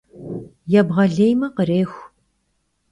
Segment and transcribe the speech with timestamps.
[0.71, 2.01] Yêbğelêyme— khrêxu.